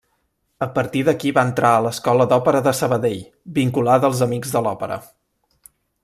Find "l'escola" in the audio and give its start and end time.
1.87-2.27